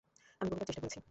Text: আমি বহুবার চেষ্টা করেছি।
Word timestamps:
আমি 0.41 0.49
বহুবার 0.49 0.67
চেষ্টা 0.67 0.81
করেছি। 0.81 0.99